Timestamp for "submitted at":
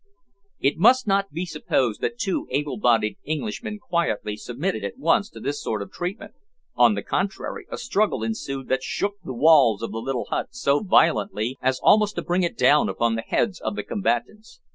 4.35-4.97